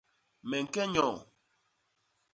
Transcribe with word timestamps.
Me 0.49 0.57
ñke 0.65 0.81
nyoo. 0.93 1.15